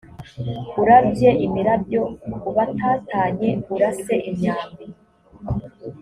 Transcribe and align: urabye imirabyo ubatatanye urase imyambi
urabye 0.81 1.29
imirabyo 1.45 2.01
ubatatanye 2.49 3.49
urase 3.73 4.15
imyambi 4.29 4.85